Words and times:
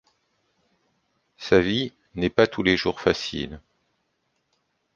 Sa 1.37 1.59
vie 1.59 1.93
n'est 2.15 2.31
pas 2.31 2.47
tous 2.47 2.63
les 2.63 2.75
jours 2.75 2.99
facile... 3.01 3.61